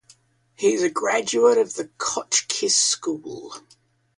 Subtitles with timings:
[0.55, 3.53] He is a graduate of The Hotchkiss School.